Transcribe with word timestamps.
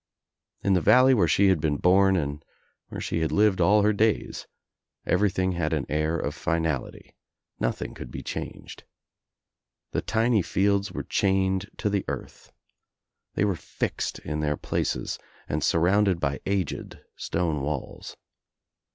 In 0.63 0.73
the 0.73 0.81
valley 0.81 1.13
where 1.13 1.27
she 1.27 1.49
had 1.49 1.61
been 1.61 1.77
bom 1.77 2.15
and 2.15 2.43
where 2.89 2.99
she 2.99 3.19
had 3.19 3.31
lived 3.31 3.61
all 3.61 3.83
her 3.83 3.93
days 3.93 4.47
everything 5.05 5.51
had 5.51 5.73
an 5.73 5.85
air 5.89 6.17
of 6.17 6.33
finality. 6.33 7.13
Nothing 7.59 7.93
could 7.93 8.09
be 8.09 8.23
changed. 8.23 8.83
The 9.91 10.01
tiny 10.01 10.41
fields 10.41 10.91
were 10.91 11.03
chained 11.03 11.69
to 11.77 11.87
the 11.87 12.03
earth. 12.07 12.51
They 13.35 13.45
were 13.45 13.53
fixed 13.53 14.17
in 14.17 14.39
their 14.39 14.57
places 14.57 15.19
and 15.47 15.63
surrounded 15.63 16.19
by 16.19 16.39
aged 16.47 16.97
stone 17.15 17.61
walls. 17.61 18.17